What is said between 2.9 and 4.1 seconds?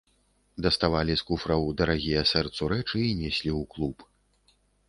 і неслі ў клуб.